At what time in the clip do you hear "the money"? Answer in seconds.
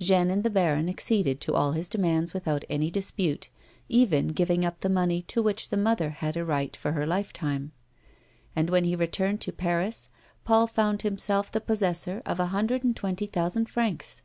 4.80-5.20